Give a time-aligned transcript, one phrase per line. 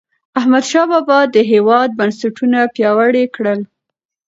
[0.39, 3.59] احمدشاه بابا د هیواد بنسټونه پیاوړي کړل.